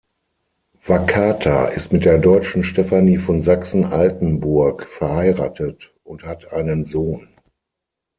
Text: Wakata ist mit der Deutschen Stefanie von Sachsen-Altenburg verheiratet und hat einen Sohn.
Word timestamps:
Wakata 0.87 1.65
ist 1.67 1.93
mit 1.93 2.05
der 2.05 2.17
Deutschen 2.17 2.63
Stefanie 2.63 3.19
von 3.19 3.43
Sachsen-Altenburg 3.43 4.87
verheiratet 4.89 5.93
und 6.03 6.23
hat 6.23 6.51
einen 6.51 6.87
Sohn. 6.87 7.29